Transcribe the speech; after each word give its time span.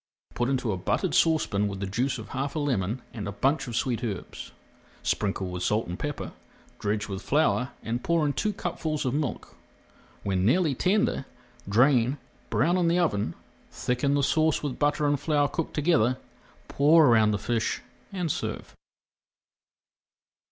Put 0.33 0.49
into 0.49 0.71
a 0.71 0.77
buttered 0.77 1.13
saucepan 1.13 1.67
with 1.67 1.79
the 1.79 1.85
juice 1.85 2.17
of 2.17 2.29
half 2.29 2.55
a 2.55 2.59
lemon 2.59 3.03
and 3.13 3.27
a 3.27 3.31
bunch 3.31 3.67
of 3.67 3.75
sweet 3.75 4.03
herbs. 4.03 4.51
Sprinkle 5.03 5.49
with 5.51 5.61
salt 5.61 5.85
and 5.85 5.99
pepper, 5.99 6.31
dredge 6.79 7.07
with 7.07 7.21
flour, 7.21 7.73
and 7.83 8.03
pour 8.03 8.25
in 8.25 8.33
two 8.33 8.51
cupfuls 8.51 9.05
of 9.05 9.13
milk. 9.13 9.53
When 10.23 10.43
nearly 10.43 10.73
tender, 10.73 11.27
drain, 11.69 12.17
brown 12.49 12.77
in 12.77 12.87
the 12.87 12.97
oven, 12.97 13.35
thicken 13.69 14.15
the 14.15 14.23
sauce 14.23 14.63
with 14.63 14.79
butter 14.79 15.05
and 15.05 15.19
flour 15.19 15.47
cooked 15.47 15.75
together, 15.75 16.17
pour 16.67 17.05
around 17.05 17.29
the 17.29 17.37
fish 17.37 17.83
and 18.11 18.31
serve. 18.31 18.75